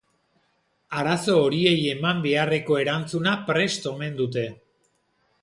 Arazo 1.01 1.35
horiei 1.41 1.73
eman 1.91 2.23
beharreko 2.23 2.79
erantzuna 2.85 3.35
prest 3.51 3.87
omen 3.93 4.19
dute. 4.25 4.49